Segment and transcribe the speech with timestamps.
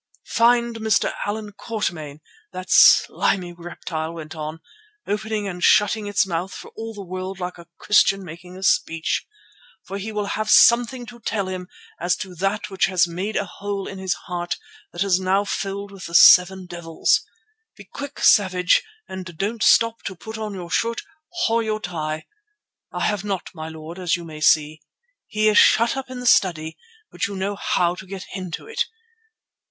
[0.31, 1.13] "Find Mr.
[1.27, 2.21] Allan Quatermain,"
[2.53, 4.59] that slimy reptile went on,
[5.05, 9.27] opening and shutting its mouth for all the world like a Christian making a speech,
[9.83, 11.67] "for he will have something to tell him
[11.99, 14.57] as to that which has made a hole in his heart
[14.91, 17.21] that is now filled with the seven devils.
[17.77, 21.01] Be quick, Savage, and don't stop to put on your shirt
[21.47, 24.81] or your tie"—I have not, my lord, as you may see.
[25.27, 26.75] "He is shut up in the study,
[27.11, 28.85] but you know how to get into it.